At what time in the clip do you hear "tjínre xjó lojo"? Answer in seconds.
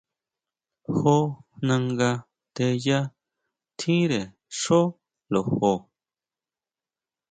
3.79-5.73